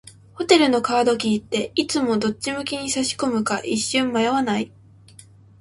[0.33, 4.71] ホテルのカードキーって、いつもどっち向きに差し込むか一瞬迷わない？